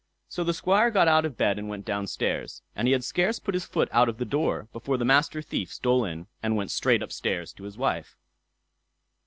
[0.29, 3.53] So the Squire got out of bed and went downstairs, and he had scarce put
[3.53, 7.03] his foot out of the door before the Master Thief stole in, and went straight
[7.03, 8.15] upstairs to his wife.